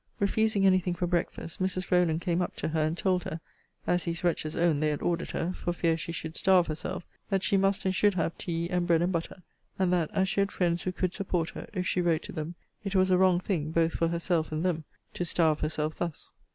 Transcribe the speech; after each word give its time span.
Refusing 0.19 0.65
any 0.65 0.79
thing 0.79 0.95
for 0.95 1.05
breakfast, 1.05 1.61
Mrs. 1.61 1.91
Rowland 1.91 2.21
came 2.21 2.41
up 2.41 2.55
to 2.55 2.69
her, 2.69 2.81
and 2.81 2.97
told 2.97 3.23
her, 3.25 3.39
(as 3.85 4.03
these 4.05 4.23
wretches 4.23 4.55
owned 4.55 4.81
they 4.81 4.89
had 4.89 5.03
ordered 5.03 5.29
her, 5.29 5.53
for 5.53 5.73
fear 5.73 5.95
she 5.95 6.11
should 6.11 6.35
starve 6.35 6.65
herself,) 6.65 7.05
that 7.29 7.43
she 7.43 7.55
must 7.55 7.85
and 7.85 7.93
should 7.93 8.15
have 8.15 8.35
tea, 8.35 8.67
and 8.71 8.87
bread 8.87 9.03
and 9.03 9.11
butter: 9.11 9.43
and 9.77 9.93
that, 9.93 10.09
as 10.11 10.27
she 10.27 10.39
had 10.39 10.51
friends 10.51 10.81
who 10.81 10.91
could 10.91 11.13
support 11.13 11.51
her, 11.51 11.69
if 11.75 11.85
she 11.85 12.01
wrote 12.01 12.23
to 12.23 12.31
them, 12.31 12.55
it 12.83 12.95
was 12.95 13.11
a 13.11 13.17
wrong 13.19 13.39
thing, 13.39 13.69
both 13.69 13.93
for 13.93 14.07
herself 14.07 14.51
and 14.51 14.65
them, 14.65 14.85
to 15.13 15.23
starve 15.23 15.59
herself 15.59 15.95
thus. 15.99 16.31